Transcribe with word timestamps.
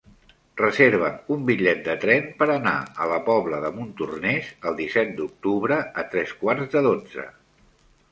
Reserva'm 0.59 1.17
un 1.33 1.41
bitllet 1.49 1.83
de 1.87 1.95
tren 2.05 2.23
per 2.39 2.47
anar 2.53 2.73
a 3.05 3.09
la 3.11 3.19
Pobla 3.27 3.59
de 3.65 3.71
Montornès 3.75 4.47
el 4.71 4.79
disset 4.79 5.13
d'octubre 5.21 5.79
a 6.03 6.07
tres 6.15 6.33
quarts 6.41 6.73
de 6.79 6.83
dotze. 6.89 7.27